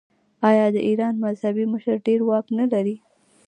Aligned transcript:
آیا 0.49 0.65
د 0.75 0.77
ایران 0.87 1.15
مذهبي 1.25 1.65
مشر 1.73 1.95
ډیر 2.07 2.19
واک 2.29 2.45
نلري؟ 2.57 2.95